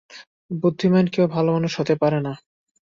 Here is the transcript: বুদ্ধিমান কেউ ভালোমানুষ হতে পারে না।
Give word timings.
বুদ্ধিমান 0.61 1.05
কেউ 1.07 1.25
ভালোমানুষ 1.27 1.71
হতে 1.79 1.95
পারে 1.95 2.19
না। 2.21 2.33